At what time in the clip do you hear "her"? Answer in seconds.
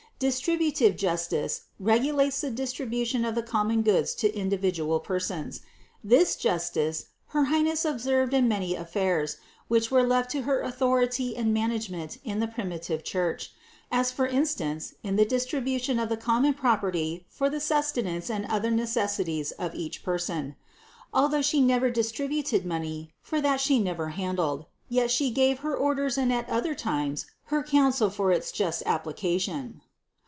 7.29-7.45, 10.43-10.61, 25.61-25.75, 27.45-27.63